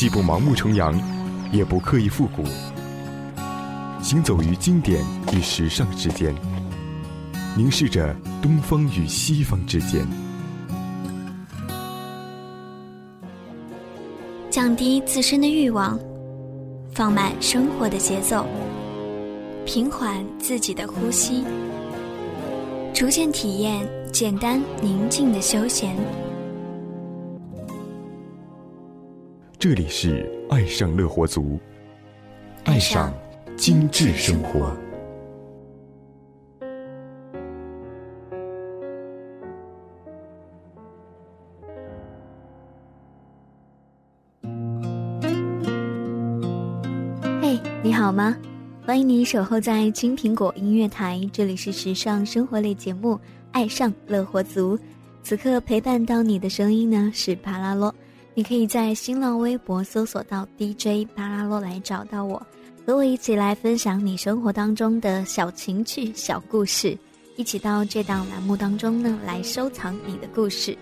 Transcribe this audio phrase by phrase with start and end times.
[0.00, 0.98] 既不盲目崇洋，
[1.52, 2.42] 也不刻意复古，
[4.00, 6.34] 行走于经典与时尚之间，
[7.54, 10.06] 凝视着东方与西方之间，
[14.48, 16.00] 降低自身的欲望，
[16.94, 18.46] 放慢生活的节奏，
[19.66, 21.44] 平缓自己的呼吸，
[22.94, 25.94] 逐渐体验简单宁静的休闲。
[29.60, 31.60] 这里是爱上乐活族，
[32.64, 33.12] 爱上
[33.58, 34.74] 精致生活。
[47.42, 48.34] 嘿，你好吗？
[48.86, 53.14] 欢迎你守候在青苹果音乐台，这里是时尚生活类节目
[53.52, 54.74] 《爱上乐活族》。
[55.22, 57.94] 此刻陪伴到你的声音呢，是帕拉洛。
[58.32, 62.40] 你可以在新浪微博搜索到 DJ 巴拉洛来找到我，
[62.86, 66.96] 和我一起来分享你生活当中的小情趣、小故事，
[67.36, 70.78] 一起到这档栏目当中呢来收藏你的故事，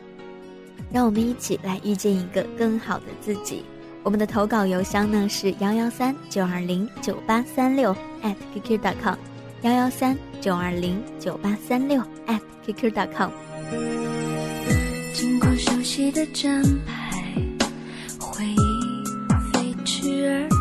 [0.92, 3.65] 让我们一起来遇见一个更好的自己。
[4.05, 7.97] 我们的投稿邮箱呢是幺幺三九二零九八三六
[8.55, 9.17] @qq.com，
[9.62, 12.03] 幺幺三九二零九八三六
[12.67, 13.31] @qq.com。
[15.15, 16.97] 经过熟悉的站牌。
[20.29, 20.58] there.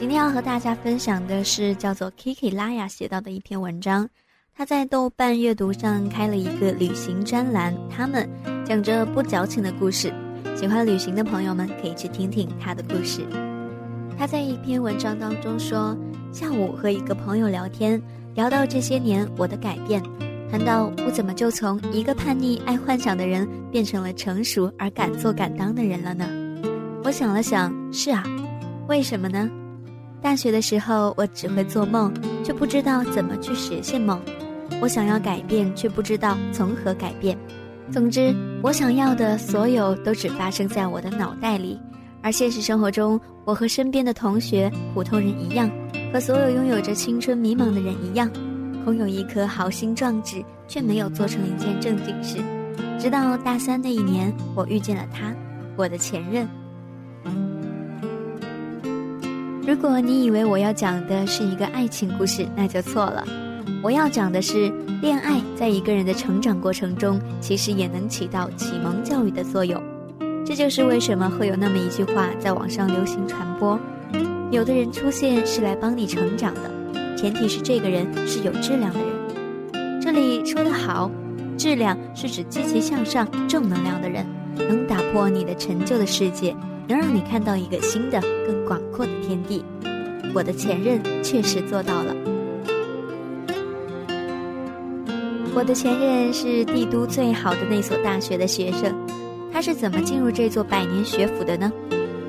[0.00, 4.08] 今天要和大家分享的是叫做 Kiki 拉雅写到的一篇文章。
[4.56, 8.26] 他在豆瓣阅读上开了一个旅行专栏，他们
[8.64, 10.10] 讲着不矫情的故事。
[10.56, 13.20] 喜欢旅行的朋友们可以去听听他的故事。
[14.16, 15.94] 他在一篇文章当中说，
[16.32, 18.00] 下午和一个朋友聊天，
[18.34, 20.02] 聊到这些年我的改变，
[20.50, 26.26] 谈到我怎么就从一个叛逆爱幻想的人变成了成熟而敢做敢当的人了呢？
[27.04, 28.24] 我想了想，是啊，
[28.88, 29.50] 为什么呢？
[30.22, 32.12] 大学的时候，我只会做梦，
[32.44, 34.20] 却不知道怎么去实现梦。
[34.80, 37.36] 我想要改变，却不知道从何改变。
[37.90, 41.80] 总之，我想要的所有都只发生在我的脑袋里。
[42.22, 45.70] 而现实生活中，我和身边的同学、普通人一样，
[46.12, 48.30] 和所有拥有着青春迷茫的人一样，
[48.84, 52.36] 空有一颗豪心壮志，却没有做成一件正经事。
[52.98, 55.34] 直到大三那一年，我遇见了他，
[55.76, 56.46] 我的前任。
[59.70, 63.24] 如果你以为我要讲的是一个爱情故事，那就错了。
[63.84, 64.68] 我要讲的是，
[65.00, 69.80] 恋爱在一个人的成长过程中，其实也能起到启蒙教育的作用。
[70.44, 73.78] 这就是为什么会有那么一句话在网上流行传播：
[74.50, 80.00] 有的人出现是来帮你成长的，前提是这个人是有质量的人。
[80.02, 81.08] 这里说的好，
[81.56, 84.26] 质量是指积极向上、正能量的人，
[84.56, 86.56] 能打破你的陈旧的世界。
[86.90, 89.64] 能让你看到一个新的、更广阔的天地。
[90.34, 92.12] 我的前任确实做到了。
[95.54, 98.92] 我的前任是帝都最好的那所大学的学生，
[99.52, 101.70] 他是怎么进入这座百年学府的呢？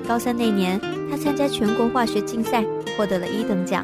[0.07, 0.79] 高三那年，
[1.09, 2.63] 他参加全国化学竞赛，
[2.95, 3.83] 获得了一等奖，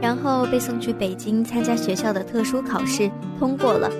[0.00, 3.10] 然后被送去北京参加学校的特殊考试，
[3.40, 3.90] 通过了。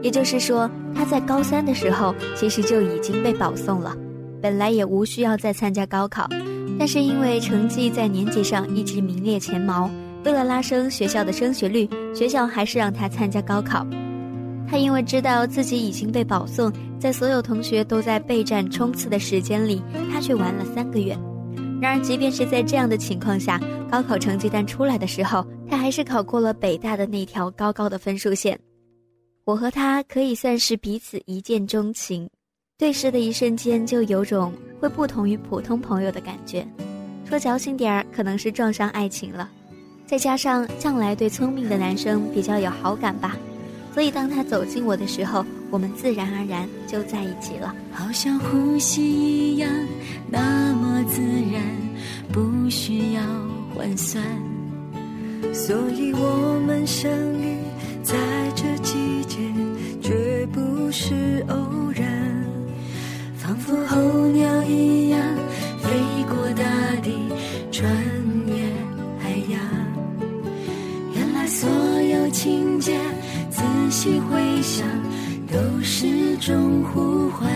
[0.00, 3.96] 也就是说，他在高三的时候其实就已经被保送了。
[4.40, 6.28] 本来也无需要再参加高考，
[6.78, 9.90] 但是因为成绩在年级上一直名列前茅，
[10.24, 13.86] 为了拉升学校的升学率，学校还是让他参加高考。
[14.68, 19.82] 他因为知道自己已经被保送，在所有同学都在备战冲刺的时间里，
[20.12, 21.16] 他却玩了三个月。
[21.80, 23.60] 然而，即便是在这样的情况下，
[23.90, 28.58] 高考成绩单出来的时候，他还是考过了北大的那条高高的分数线。
[29.44, 32.28] 我和他可以算是彼此一见钟情。
[32.80, 34.50] 对视的一瞬间，就有种
[34.80, 36.66] 会不同于普通朋友的感觉。
[37.28, 39.50] 说矫情点儿，可能是撞上爱情了。
[40.06, 43.36] 再加上向来对聪明的男生比较有好感吧，
[43.92, 47.74] 所以当他走近我的时候，我们自然而然就在一起了。
[47.92, 49.70] 好像呼吸一样，
[50.30, 51.20] 那么自
[51.52, 51.62] 然，
[52.32, 53.20] 不需要
[53.76, 54.24] 换算。
[55.52, 57.58] 所以我们相遇
[58.02, 58.16] 在
[58.56, 59.38] 这季节，
[60.00, 61.56] 绝不是偶
[61.94, 62.40] 然。
[63.50, 65.20] 仿佛候鸟一样
[65.82, 65.90] 飞
[66.28, 66.62] 过大
[67.02, 67.10] 地，
[67.72, 67.90] 穿
[68.46, 68.54] 越
[69.18, 69.60] 海洋。
[71.12, 71.68] 原来所
[72.00, 72.96] 有情节，
[73.50, 73.60] 仔
[73.90, 74.86] 细回想，
[75.48, 77.50] 都是种呼唤。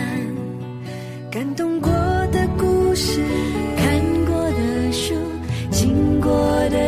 [1.31, 1.89] 感动过
[2.29, 3.21] 的故事，
[3.77, 5.13] 看过的书，
[5.71, 6.29] 经过
[6.71, 6.84] 的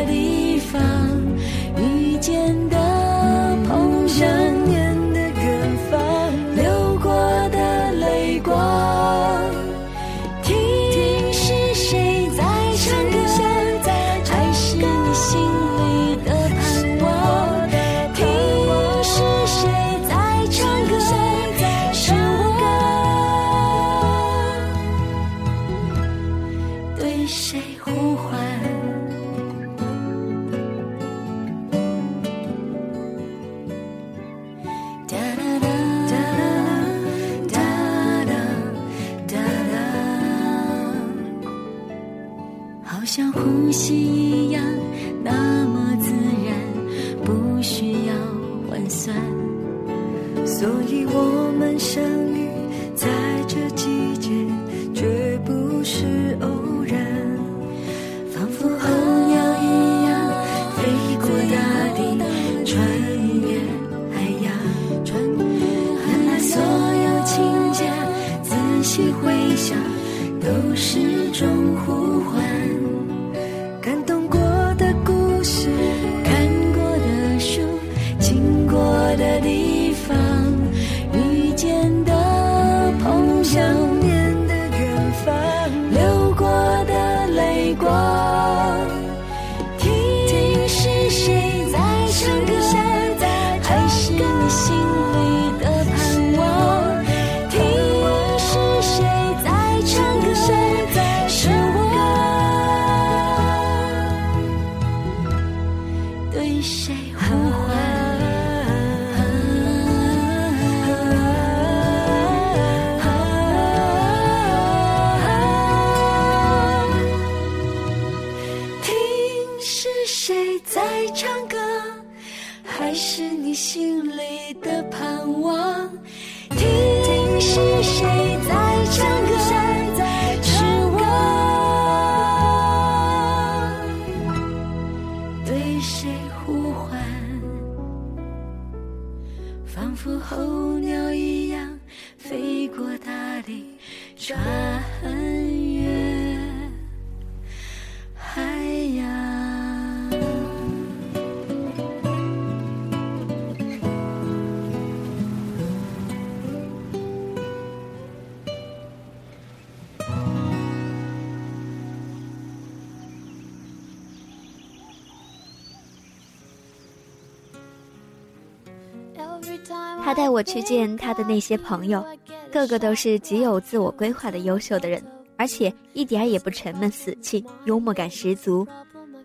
[170.48, 172.04] 去见他的那些朋友，
[172.50, 175.04] 个个都是极有自我规划的优秀的人，
[175.36, 178.66] 而且一点也不沉闷死气，幽默感十足。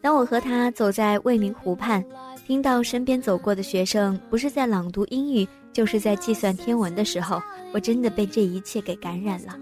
[0.00, 2.04] 当我和他走在未名湖畔，
[2.44, 7.40] 听到身边走过的学生不是在朗读英语，就是在计算天文的时候，
[7.72, 9.56] 我真的被这一切给感染了。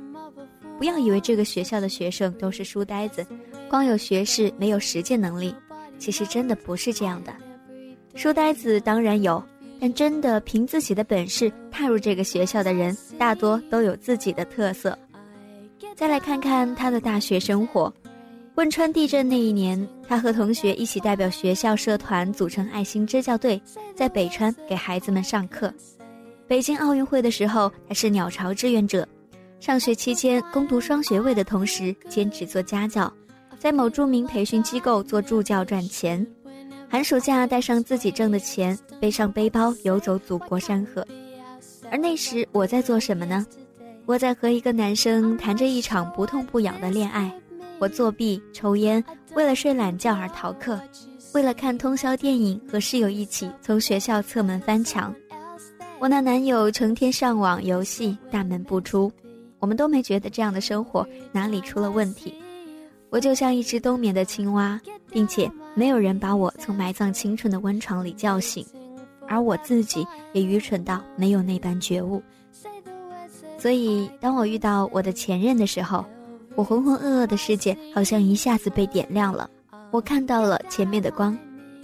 [0.78, 3.24] 不要以为这个学校的学生都是书呆子，
[3.68, 5.54] 光有学识没有实践能力，
[5.98, 7.30] 其实真的不是这样的。
[8.14, 9.42] 书呆子当然有。
[9.80, 14.96] 但真的凭自己的本事踏入这个学校的人，大多都有自己的特色。
[15.96, 17.92] 再来看看他的大学生活。
[18.56, 23.60] 汶川地震那一年，他和同学一起代表学校社团组成爱心支教队，
[23.94, 25.72] 在北川给孩子们上课。
[26.46, 29.06] 北京奥运会的时候，他是鸟巢志愿者。
[29.60, 33.10] 上学期间攻读双学位的同时，兼职做家教，
[33.58, 36.26] 在某著名培训机构做助教赚钱。
[36.90, 41.06] 寒暑假带上自己挣的钱，背上背包游走祖国山河。
[41.88, 43.46] 而那时我在做什么呢？
[44.06, 47.32] 我在和一个男生谈着一场不痛不痒的恋爱。
[47.78, 49.02] 我作弊、抽烟，
[49.34, 50.80] 为了睡懒觉而逃课，
[51.32, 55.14] 为了看通宵电影和室友一起从学校侧门翻墙。
[56.00, 59.10] 我那男友成天上网游戏，大门不出。
[59.60, 62.34] 我们都没觉得这样的生活哪里出了问题。
[63.10, 68.64] 我就像一只冬眠的青蛙，并且没有人把我从埋葬青春的温床里叫醒，
[69.26, 72.22] 而我自己也愚蠢到没有那般觉悟。
[73.58, 76.04] 所以，当我遇到我的前任的时候，
[76.54, 79.50] 我浑浑噩噩的世界好像一下子被点亮了。
[79.90, 81.36] 我看到了前面的光，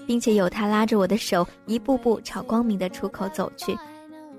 [0.06, 3.76] 并且有他拉着我的手，一步步朝光明的出口走去。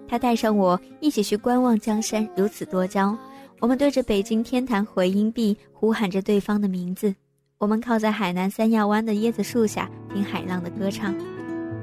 [0.08, 3.16] 他带上我一起去观望江山如此多娇。
[3.60, 7.14] 我们对着北京天坛回音壁呼喊着对方的名字，
[7.58, 11.16] 我们靠在海南三亚湾的椰子树下听海浪的歌唱，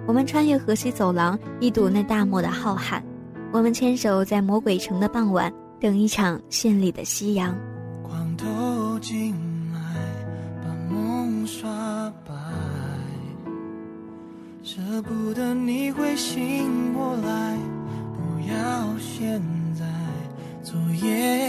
[0.06, 3.02] 我们穿越河西走廊一睹那大漠的浩瀚，
[3.52, 7.52] 我们牵手在魔鬼城的傍晚等一场绚丽的夕阳。
[8.04, 9.34] 光透进
[9.72, 9.80] 来，
[10.62, 11.68] 把梦刷
[12.24, 12.32] 白，
[14.62, 17.58] 舍不得你会醒过来，
[18.14, 19.42] 不要现
[19.76, 19.84] 在。
[20.62, 21.43] 昨夜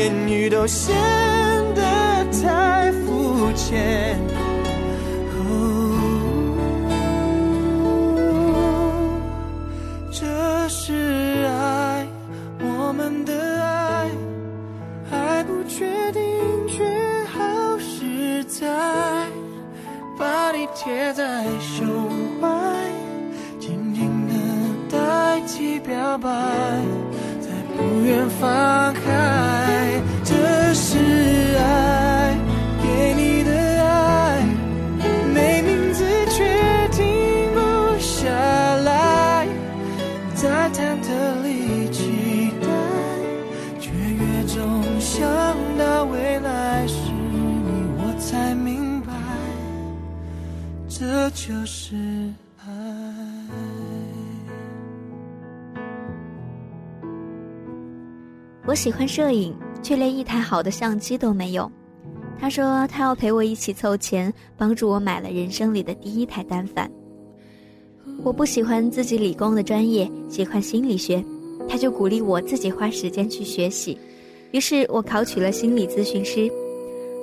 [0.00, 0.96] 言语都显
[1.74, 1.82] 得
[2.42, 4.18] 太肤浅。
[5.36, 5.38] 哦
[10.10, 10.24] 这
[10.70, 12.06] 是爱，
[12.60, 14.08] 我们的爱，
[15.10, 16.22] 还不确定，
[16.66, 16.82] 却
[17.26, 18.66] 好实在，
[20.18, 21.86] 把你贴在胸
[22.40, 22.48] 怀。
[23.58, 24.32] 紧紧的
[24.90, 26.30] 代替表白，
[27.38, 29.59] 再不愿放开。
[51.32, 51.94] 这就是
[52.58, 52.64] 爱。
[58.66, 61.70] 我喜欢摄影，却连一台好的相机都没有。
[62.38, 66.90] 他说他要陪我一起凑钱，帮助我买了人生里的第一台单反。
[68.24, 71.24] 我不喜欢自己理工的专业，喜欢心理学，
[71.68, 73.96] 他就鼓励我自己花时间去学习。
[74.50, 76.50] 于是我考取了心理咨询师。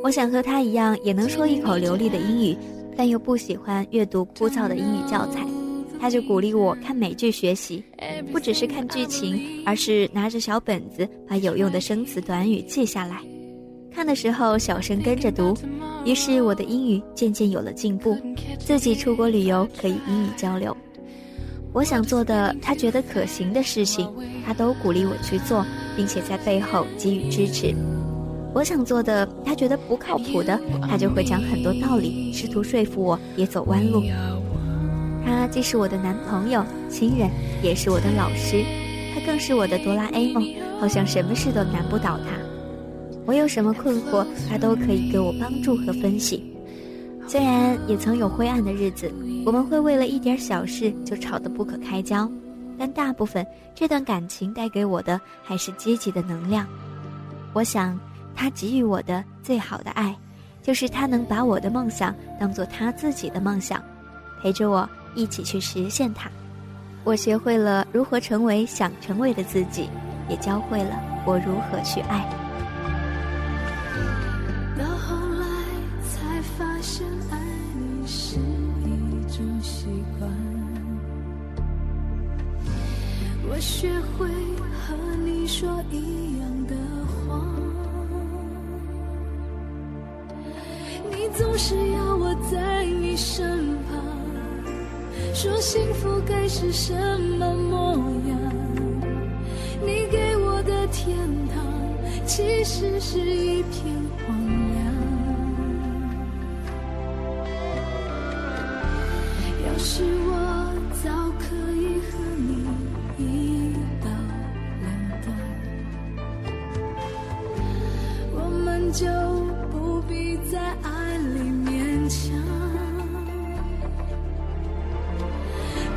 [0.01, 2.57] 我想和他一样，也能说一口流利的英语，
[2.97, 5.45] 但又不喜欢阅读枯燥的英语教材。
[5.99, 7.83] 他就鼓励我看美剧学习，
[8.31, 13.21] 不只是看剧情，而是拿着小本子把有用的生词短语记下来。
[13.91, 15.57] 看的时候小声跟着读，
[16.05, 18.15] 于是我的英语渐渐有了进步。
[18.60, 20.75] 自己出国旅游可以英语交流。
[21.73, 24.07] 我想做的，他觉得可行的事情，
[24.45, 27.73] 他都鼓励我去做，并且在背后给予支持。
[28.57, 34.01] 我想做的，他觉得不靠谱的，他就会讲很多道理，试图说服我别走弯路。
[35.23, 37.29] 他既是我的男朋友、亲人，
[37.61, 38.65] 也是我的老师，
[39.13, 40.43] 他更是我的哆啦 A 梦，
[40.79, 42.31] 好像什么事都难不倒他。
[43.27, 46.43] 我有什么困惑，他都可以给我帮助和分析。
[47.27, 49.13] 虽然也曾有灰暗的日子，
[49.45, 52.27] 我们会为了一点小事就吵得不可开交，
[52.75, 56.65] 但大部分这段感情带给我的还是积极的能量。
[57.53, 57.99] 我想，
[58.38, 60.15] 他给予我的最好的爱，
[60.62, 63.84] 就是他能把我的梦想当做他自己的梦想，
[64.41, 66.30] 陪着我一起去实现它。
[67.04, 69.89] 我学会了如何成为想成为的自己，
[70.30, 72.23] 也教会了我如何去爱。
[74.78, 75.47] 到后来
[76.04, 77.39] 才发现，爱
[77.73, 78.38] 你是
[78.86, 79.88] 一种习
[80.19, 80.30] 惯。
[83.50, 84.95] 我学会和
[85.26, 86.26] 你说一
[91.57, 93.99] 是要我在你身旁，
[95.33, 97.95] 说幸福该是什么模
[98.29, 98.39] 样。
[99.81, 101.17] 你给我的天
[101.47, 101.65] 堂，
[102.27, 103.91] 其实是一片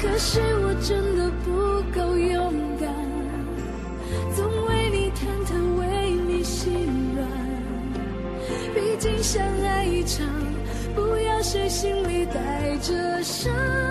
[0.01, 2.89] 可是我真的不够勇敢
[4.35, 6.73] 总为你忐忑为你心
[7.15, 7.29] 软。
[8.75, 10.27] 毕竟相爱一场
[10.95, 13.90] 不要谁心里带着伤。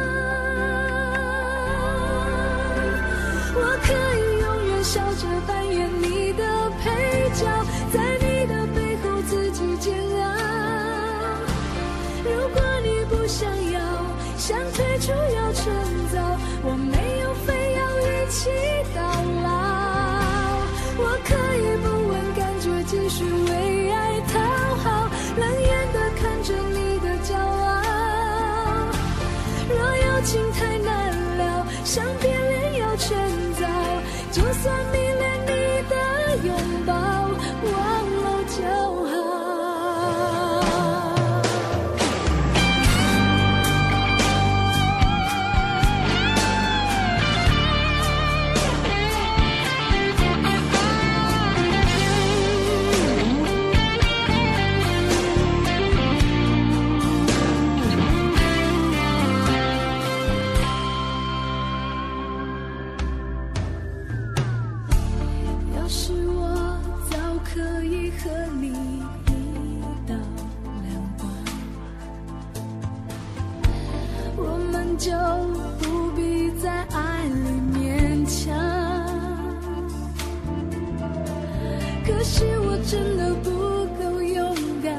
[82.31, 83.49] 是我真的不
[83.97, 84.93] 够勇敢，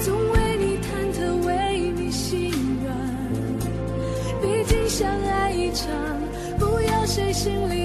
[0.00, 2.52] 总为你忐忑，为你心
[2.84, 2.94] 软。
[4.40, 5.90] 毕竟相爱一场，
[6.60, 7.79] 不要谁心里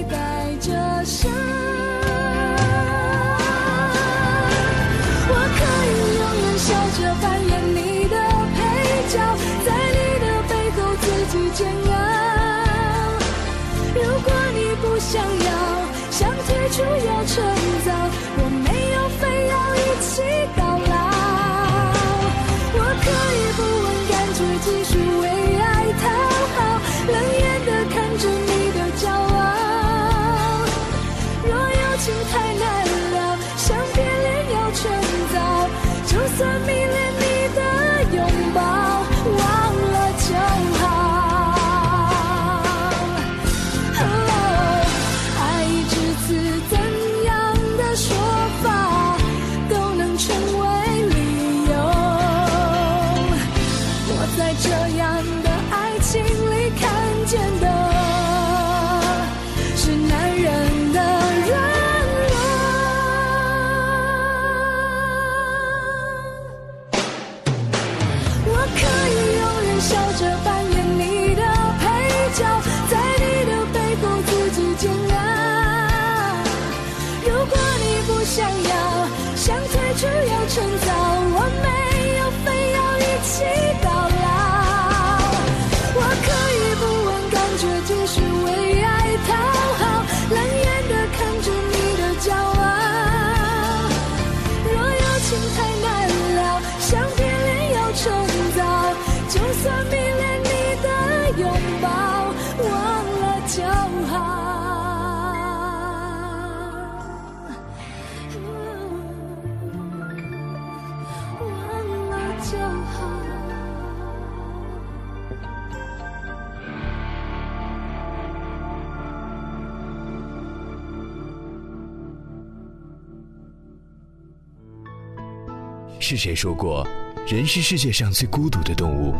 [126.08, 126.86] 是谁说过，
[127.26, 129.12] 人是世界上最孤独的动物？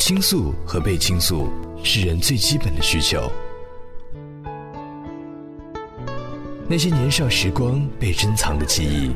[0.00, 1.48] 倾诉和被倾诉
[1.84, 3.30] 是人最基本的需求。
[6.66, 9.14] 那些年少时光被珍藏的记忆，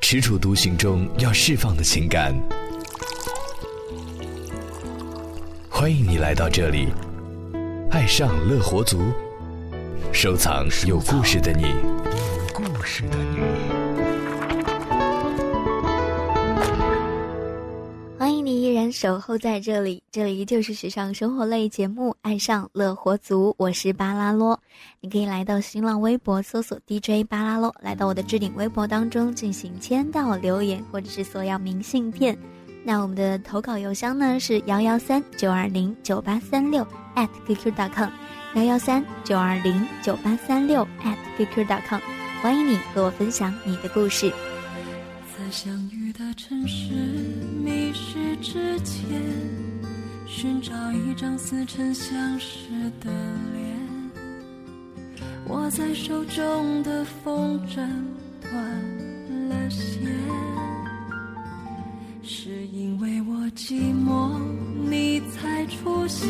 [0.00, 2.34] 踟蹰独行中要释放的情感。
[5.70, 6.88] 欢迎你来到这里，
[7.92, 8.98] 爱上乐活族，
[10.12, 11.66] 收藏有故事的你。
[12.88, 13.36] 故事的你。
[18.18, 24.58] 欢迎你依然守候在这里，这里就是时尚生活类节目《爱上乐活族》，我是巴拉罗。
[25.00, 32.36] 你可以来到新浪微博搜索 DJ 巴拉罗，来到我的置顶微博当中进行签到留言或者是索要明信片。
[32.84, 38.08] 那我们的投稿邮箱呢是幺幺三九二零九八三六 at qq.com，
[38.54, 42.00] 幺幺三九二零九八三六 at qq.com，
[42.40, 44.32] 欢迎你和我分享你的故事。
[45.36, 46.92] 在相遇的城市
[47.64, 49.20] 迷失之前，
[50.24, 52.68] 寻找一张似曾相识
[53.00, 53.10] 的
[53.52, 53.76] 脸。
[55.48, 57.76] 握在手中的风筝
[58.40, 58.54] 断
[59.48, 60.00] 了线。
[62.22, 64.38] 是因为我寂寞，
[64.88, 66.28] 你才出现，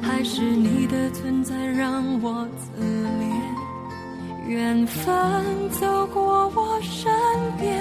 [0.00, 3.43] 还是你的存在让我自怜？
[4.46, 5.12] 缘分
[5.70, 7.10] 走过我身
[7.58, 7.80] 边，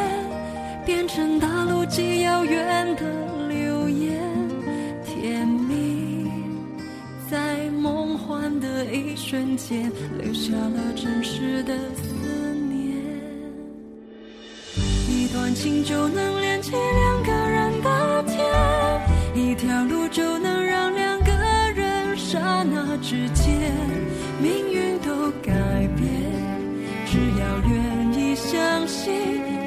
[0.86, 3.04] 变成大陆极遥远的
[3.47, 4.21] 流言，
[5.06, 6.32] 甜蜜
[7.30, 12.97] 在梦幻的一瞬间，留下了真实的思念。
[15.10, 18.39] 一段情就能连起两个人的天，
[19.36, 21.32] 一条路就能让两个
[21.76, 23.71] 人刹那之间
[24.41, 25.32] 命运都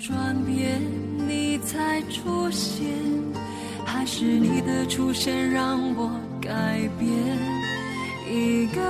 [0.00, 0.80] 转变，
[1.28, 2.86] 你才出现，
[3.84, 6.50] 还是你的出现让我改
[6.98, 7.08] 变？
[8.28, 8.80] 一个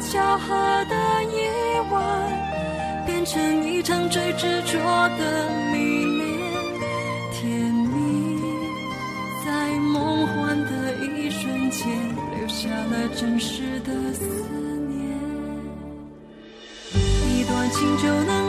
[0.00, 0.54] 巧合
[0.90, 1.50] 的夜
[1.90, 4.78] 晚，变成一场最执着
[5.18, 6.38] 的迷恋，
[7.32, 8.40] 甜蜜
[9.44, 11.86] 在梦幻的一瞬间，
[12.36, 14.22] 留下了真实的思
[14.88, 15.00] 念。
[16.94, 18.41] 一段情就能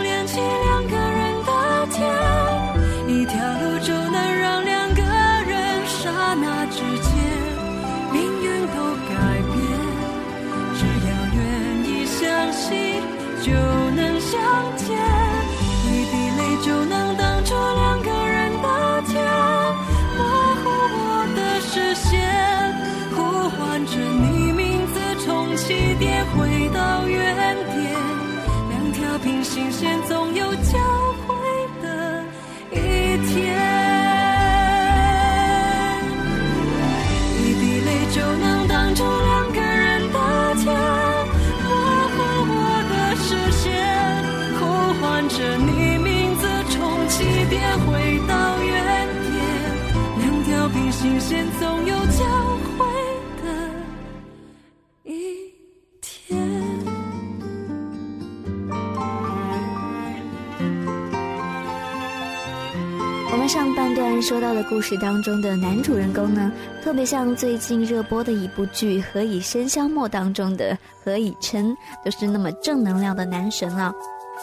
[63.43, 66.49] 们上半段说到的故事当中的男主人公呢，
[66.81, 71.75] 特别像最近热播的一部剧《何以笙箫默》当中的何以琛，
[72.05, 73.93] 都是那么正能量的男神啊。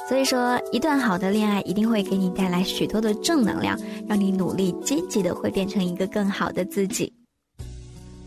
[0.06, 3.74] 所以说，一段好的恋爱一定会给你带来许多的正能量，
[4.06, 7.10] 让你努力积极的会变成一个更好的自己。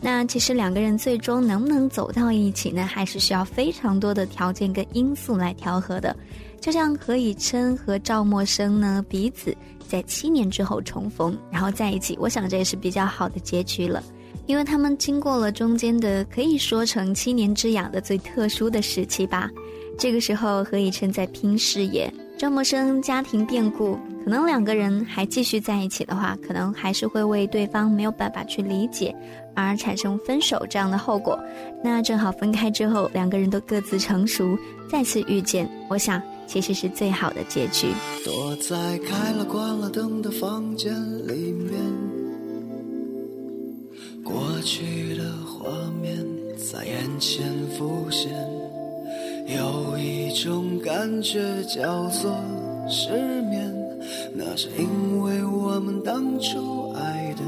[0.02, 6.16] 那其实两个人最终能不能走到一起呢，还是需要非常多的条件跟因素来调和的。
[6.63, 9.54] 就像何以琛和赵默笙呢，彼此
[9.86, 14.02] 在七年之后重逢，然后在一起，我想这也是比较好的结局了，
[14.45, 19.52] 因为他们经过了中间的可以说成七年之痒的最特殊的时期吧。
[19.99, 29.13] 这个时候，何以琛在拼事业，赵默笙家庭变故，可能两个人还继续在一起的话，可能还是会为对方没有办法去理解
[29.54, 31.38] 而产生分手这样的后果。
[31.84, 34.58] 那正好分开之后，两个人都各自成熟，
[34.89, 36.19] 再次遇见，我想
[36.54, 37.88] 其实是最好的结局。
[38.24, 40.94] 躲在开了关了灯的房间
[41.28, 41.74] 里面，
[44.24, 45.68] 过去的画
[46.00, 46.16] 面
[46.56, 48.32] 在眼前浮现，
[49.48, 52.32] 有一种感觉叫做
[52.88, 53.10] 失
[53.50, 53.74] 眠，
[54.36, 57.42] 那是因为我们当初爱的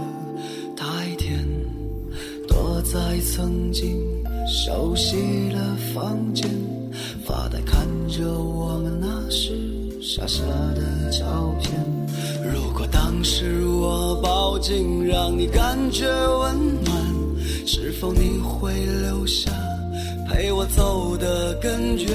[0.76, 1.46] 太甜，
[2.48, 4.02] 躲在曾经
[4.48, 6.50] 熟悉的房间，
[7.26, 9.52] 发呆看着我们那时
[10.00, 10.44] 傻傻
[10.76, 11.74] 的照片。
[12.54, 16.96] 如果当时我抱紧，让你感觉温暖，
[17.66, 19.52] 是否你会留下
[20.30, 22.08] 陪我走得更远？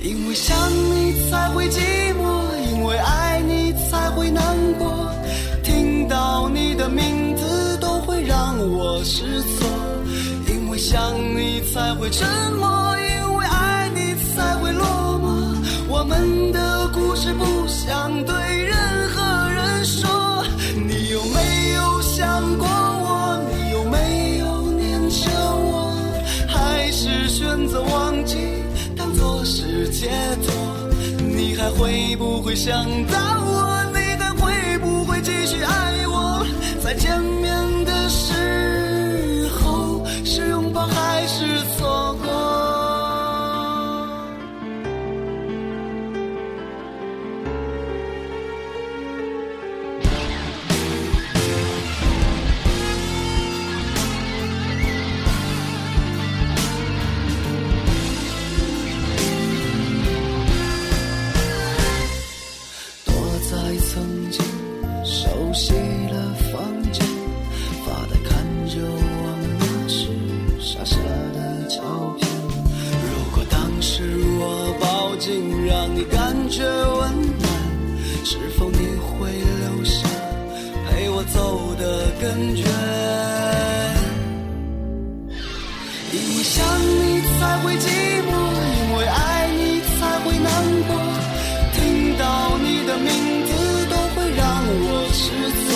[0.00, 1.80] 因为想你才会寂
[2.14, 4.44] 寞，因为爱你才会难
[4.78, 5.10] 过。
[5.64, 9.66] 听到你的名字都会让我失措，
[10.46, 11.33] 因为想你
[12.04, 14.86] 会沉默，因为爱你才会落
[15.24, 15.56] 寞。
[15.88, 18.76] 我们的故事不想对任
[19.08, 20.44] 何人说。
[20.76, 23.40] 你有没有想过我？
[23.48, 25.96] 你有没有念着我？
[26.46, 28.36] 还是选择忘记，
[28.94, 30.10] 当作是解
[30.44, 30.52] 脱？
[31.22, 33.82] 你还会不会想到我？
[33.94, 36.46] 你还会不会继续爱我？
[36.82, 37.63] 再见面
[87.74, 87.88] 会寂
[88.22, 88.30] 寞，
[88.62, 90.48] 因为爱你才会难
[90.86, 90.94] 过。
[91.74, 93.10] 听到你的名
[93.46, 93.50] 字
[93.90, 94.46] 都会让
[94.86, 95.24] 我失
[95.58, 95.66] 措，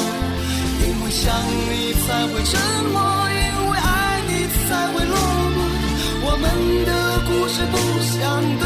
[0.86, 1.34] 因为想
[1.68, 2.54] 你才会沉
[2.92, 2.96] 默，
[3.30, 3.36] 因
[3.70, 5.16] 为爱你才会落
[5.56, 5.58] 寞。
[6.22, 6.46] 我们
[6.86, 6.90] 的
[7.26, 7.74] 故事不
[8.06, 8.16] 想
[8.60, 8.64] 对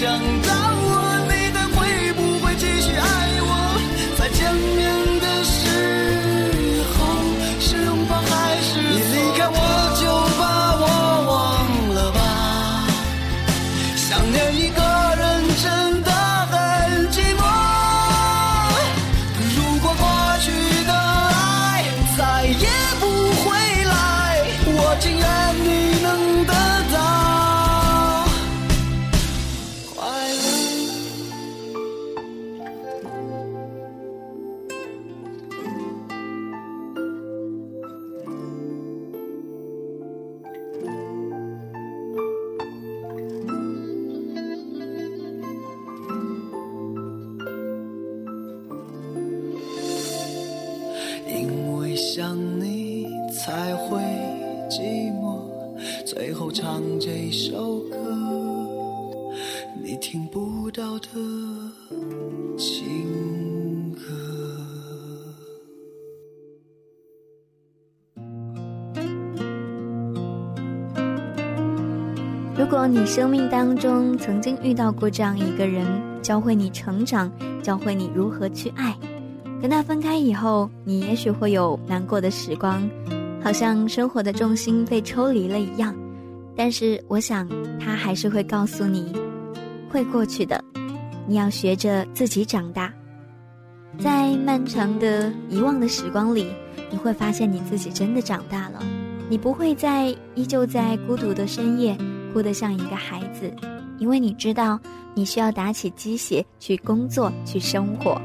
[0.00, 0.69] 想到
[73.00, 75.86] 你生命当中曾经遇到过这样一个人，
[76.20, 77.32] 教会你成长，
[77.62, 78.94] 教会你如何去爱，
[79.58, 82.86] 跟他分开以后，你也许会有难过的时光，
[83.42, 85.96] 好像生活的重心被抽离了一样。
[86.54, 87.48] 但是我想，
[87.80, 89.14] 他还是会告诉你，
[89.88, 90.62] 会过去的。
[91.26, 92.92] 你要学着自己长大，
[93.98, 96.48] 在漫长的遗忘的时光里，
[96.90, 98.82] 你会发现你自己真的长大了。
[99.30, 101.96] 你不会再依旧在孤独的深夜
[102.32, 103.52] 哭得像一个孩子，
[103.98, 104.78] 因为你知道
[105.14, 108.20] 你需要打起鸡血去工作去生活。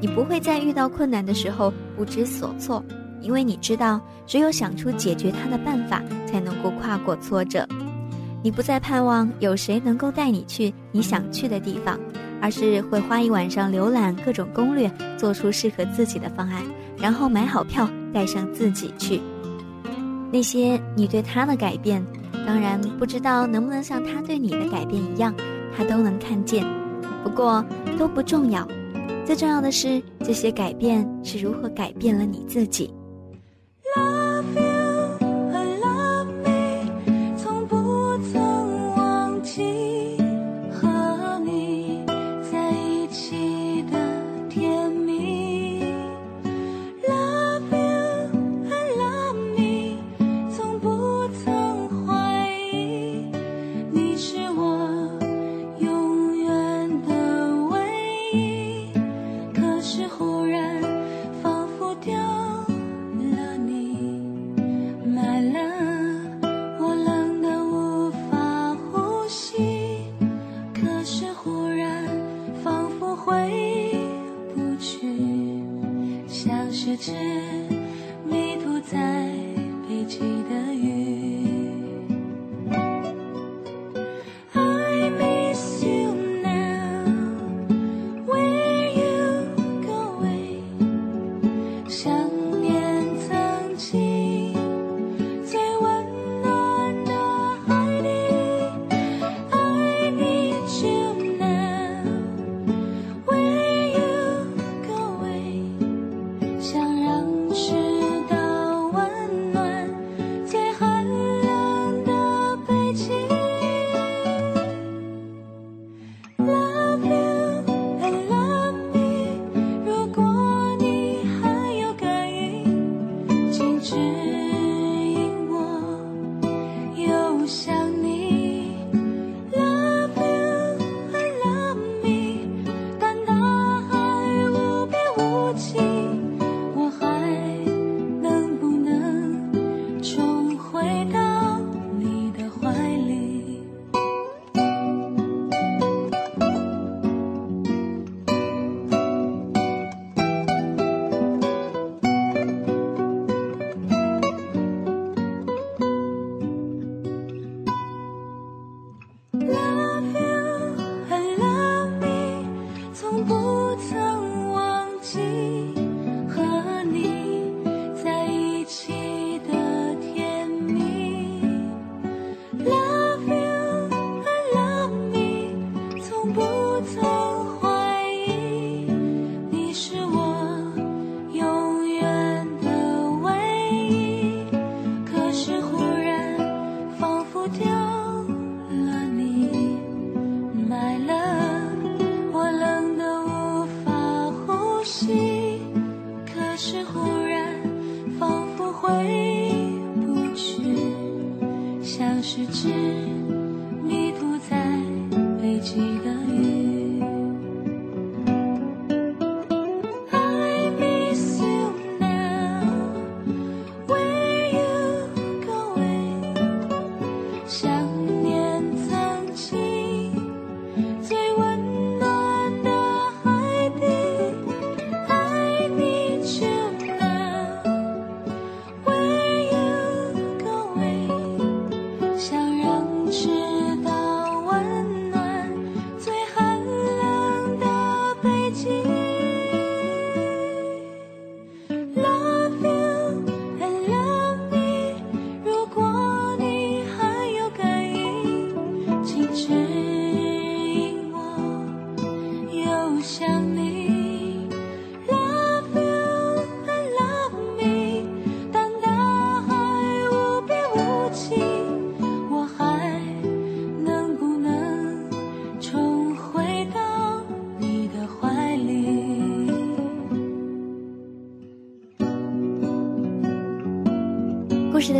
[0.00, 2.84] 你不会在遇到困难的时候不知所措，
[3.20, 7.66] 因为你知道只有想出解决它的办法，才能够跨过挫折。
[8.42, 11.96] 你不再盼望有谁能够带你去你想去的地方，
[12.40, 16.60] 而是会花一晚上浏览各种攻略，做出适合自己的方案，
[16.98, 19.20] 然后买好票带上自己去。
[20.32, 22.04] 那些你对他的改变，
[22.46, 25.34] 当然不知道能不能像他对你的改变一样，
[25.76, 26.64] 他都能看见。
[27.22, 27.64] 不过
[27.98, 28.66] 都不重要，
[29.24, 32.92] 最重要的是这些改变是如何改变了你自己。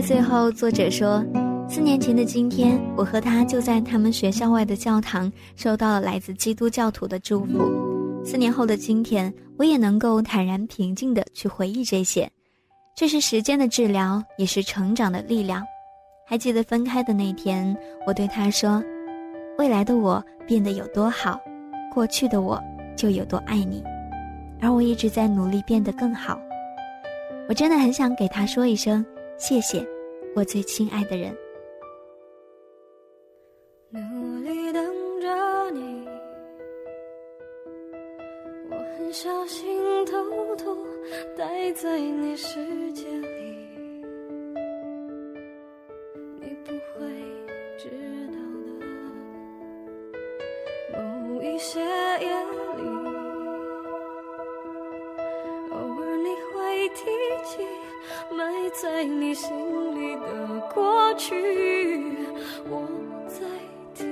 [0.04, 1.24] 最后，作者说，
[1.68, 7.70] 四年前的今天，我和他就在他们学校外的教堂收到了来自基督教徒的祝福。
[8.24, 12.28] 四年后的今天，我也能够坦然平静地去回忆这些，
[12.96, 15.64] 这是时间的治疗，也是成长的力量。
[16.26, 17.74] 还记得分开的那天，
[18.04, 18.82] 我对他说
[19.56, 21.40] ：“未来的我变得有多好，
[21.94, 22.60] 过去的我
[22.96, 23.82] 就有多爱你。”
[24.60, 26.38] 而我一直在努力变得更好。
[27.48, 29.04] 我真的很想给他说一声
[29.38, 29.84] 谢谢，
[30.36, 31.36] 我最亲爱的人。
[33.90, 34.00] 努
[34.42, 36.08] 力等着你，
[38.70, 40.76] 我很小心偷偷
[41.36, 43.26] 待在你世界里，
[46.40, 47.06] 你不会
[47.76, 47.90] 知
[48.28, 48.38] 道
[48.78, 48.86] 的。
[50.96, 52.41] 某一些夜
[58.32, 59.50] 埋在你心
[59.94, 61.34] 里的过去，
[62.68, 62.88] 我
[63.26, 63.44] 在
[63.94, 64.06] 听。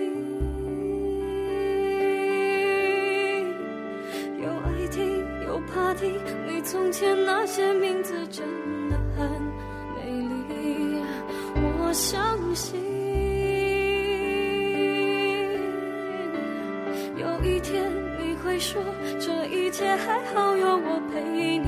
[4.39, 8.47] 有爱听，有怕听，你从前那些名字真
[8.91, 9.29] 的很
[9.97, 10.05] 美
[10.49, 11.03] 丽，
[11.55, 12.81] 我相信。
[17.16, 18.83] 有一天你会说，
[19.18, 21.59] 这一切还好，有我陪你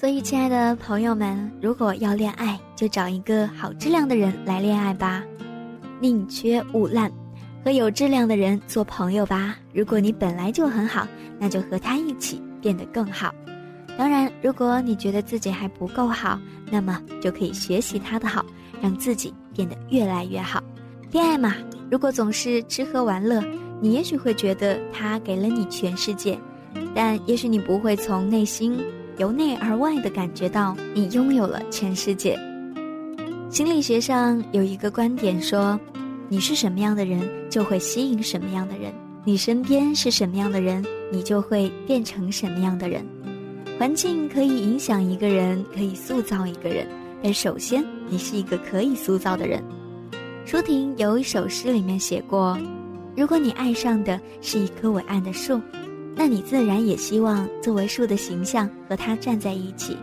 [0.00, 5.22] 所以，亲爱的朋友们，如果要恋爱，就找一个好质量的人来恋爱吧，
[6.00, 7.12] 宁缺毋滥，
[7.62, 9.58] 和有质量的人做朋友吧。
[9.74, 11.06] 如果你本来就很好，
[11.38, 13.30] 那就和他一起变得更好。
[13.98, 16.40] 当然，如果你觉得自己还不够好，
[16.70, 18.42] 那么就可以学习他的好，
[18.80, 20.62] 让自己变得越来越好。
[21.10, 21.54] 恋爱嘛，
[21.90, 23.44] 如果总是吃喝玩乐，
[23.82, 26.40] 你也许会觉得他给了你全世界，
[26.94, 28.82] 但也许你不会从内心。
[29.20, 32.38] 由内而外的感觉到你拥有了全世界。
[33.50, 35.78] 心理学上有一个观点说，
[36.30, 38.90] 你是什么样的人，就会吸引什么样的人；
[39.22, 43.04] 你身边是什么样的人，你就会变成什么样的人。
[43.78, 46.86] 环境可以影响一个人，可以塑造一个人，
[47.22, 49.62] 但首先你是一个可以塑造的人。
[50.46, 52.58] 舒婷有一首诗里面写过
[53.14, 55.60] ：“如果你爱上的是一棵伟岸的树。”
[56.16, 59.96] 那你自然也希望作为树的形象和他站在一起。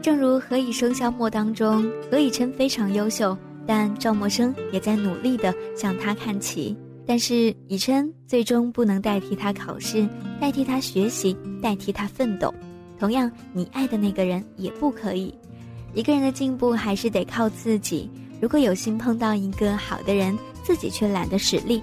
[0.00, 6.76] 正如《何以笙箫默》当中，何以琛非常优秀，但赵默笙也在努力地向他看齐。
[7.06, 10.08] 但是以琛最终不能代替他考试，
[10.40, 12.52] 代替他学习，代替他奋斗。
[12.98, 15.34] 同样，你爱的那个人也不可以。
[15.92, 18.10] 一个人的进步还是得靠自己。
[18.40, 21.82] 如果有幸碰到一个好的人，自己却懒得使力。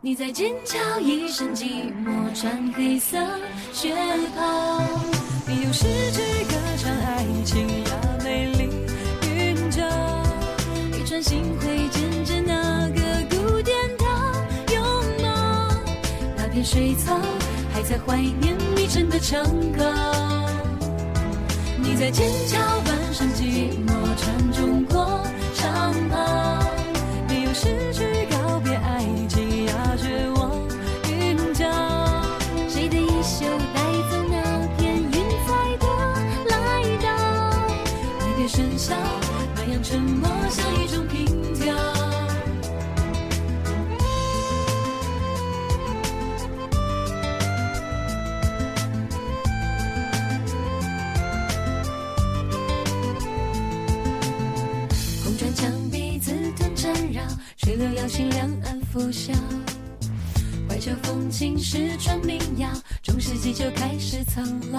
[0.00, 3.18] 你在尖叫一声寂寞，穿黑色
[3.72, 3.92] 血
[4.36, 4.80] 袍。
[5.44, 7.90] 你用诗句歌唱爱情呀，
[8.22, 8.70] 美丽
[9.34, 9.82] 韵脚。
[10.96, 14.04] 一串心会见证那个古典的
[14.72, 14.84] 拥
[15.20, 15.26] 抱。
[16.36, 17.18] 那片水草
[17.72, 19.42] 还在怀念迷城的长
[19.76, 19.84] 高。
[21.76, 25.20] 你在尖叫半生寂寞，穿中国
[25.54, 26.64] 长袍。
[27.28, 28.04] 你用诗句
[58.08, 59.34] 流摇醒两岸拂晓。
[60.66, 62.70] 怀旧风情是传民谣，
[63.02, 64.78] 中世纪就开始苍老。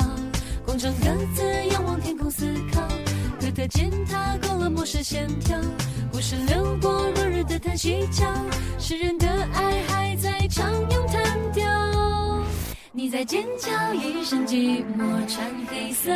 [0.66, 1.06] 广场各
[1.36, 2.82] 自仰望天空思考，
[3.40, 5.56] 哥特践踏过了末世线条。
[6.12, 8.26] 故事流过落日的叹息桥，
[8.80, 11.68] 诗人的爱还在唱咏叹调。
[12.92, 16.12] 你在尖叫一身寂寞，穿黑色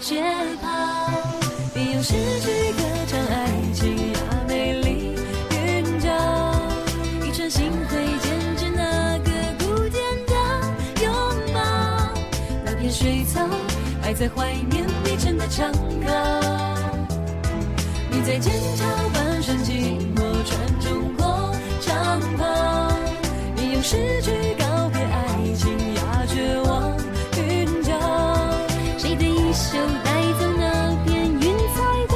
[0.00, 0.22] 血
[0.62, 1.10] 袍。
[1.74, 4.13] 别用诗句歌唱爱情
[12.94, 13.40] 水草
[14.00, 16.08] 还在怀念迷城的长高。
[18.08, 22.44] 你在尖叫半生寂寞，穿中国长袍。
[23.56, 26.96] 你用诗句告别爱情呀，绝望
[27.36, 27.92] 韵脚。
[28.96, 31.40] 谁的衣袖带走那片云
[31.74, 32.14] 彩的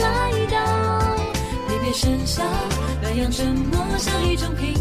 [0.00, 0.56] 来到？
[1.68, 2.44] 你别喧嚣，
[3.02, 4.73] 那样沉默像一种平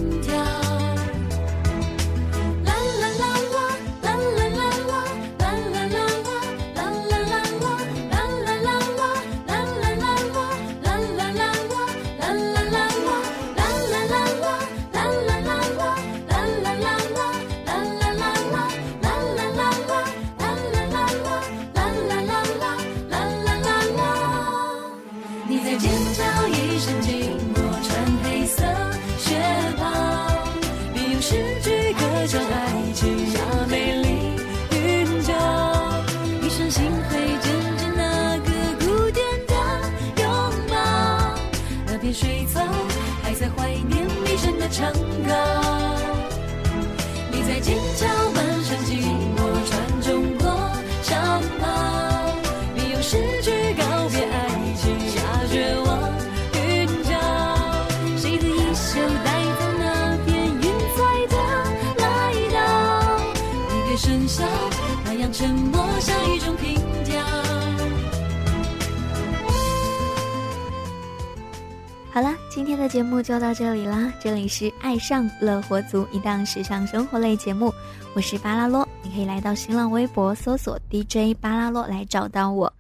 [72.56, 74.14] 今天的节目就到这里啦。
[74.20, 77.74] 这里是爱上乐活族一档时尚生活类节目，
[78.14, 78.88] 我是巴拉洛。
[79.02, 82.72] 你可以来到新浪微博搜索 DJ 巴拉洛来找到我。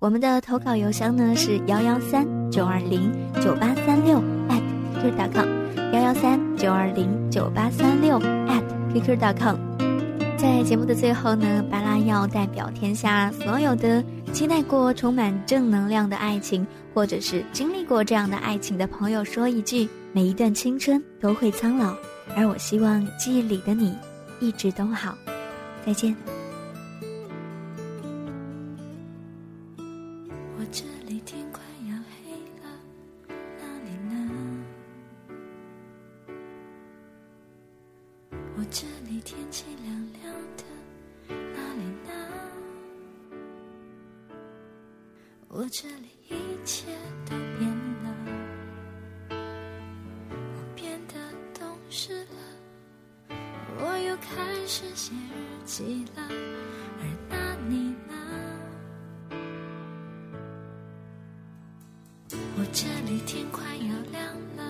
[0.00, 3.08] 我们的投稿邮箱呢是幺幺三九二零
[3.40, 4.18] 九八三六
[4.48, 4.62] at
[5.00, 5.48] @qq.com，
[5.94, 9.54] 幺幺三九二零九八三六 at @qq.com。
[10.36, 14.02] 在节目的最后呢，巴拉要代表天下所有的
[14.32, 16.66] 期待过充满正能量的爱情。
[16.92, 21.96] 或者是经历过这样的爱情的朋友说一句：每一段青春都会苍老，
[22.36, 23.96] 而我希望记忆里的你
[24.40, 25.16] 一直都好。
[25.86, 26.14] 再见。
[30.58, 31.20] 我这里
[39.24, 40.64] 天，气凉凉的，
[46.70, 46.86] 一切
[47.28, 47.68] 都变
[48.04, 48.06] 了，
[49.28, 51.14] 我变得
[51.58, 53.36] 懂事了，
[53.80, 56.22] 我又开始写日记了，
[57.00, 58.14] 而那你呢？
[62.30, 64.69] 我这里天快要亮了，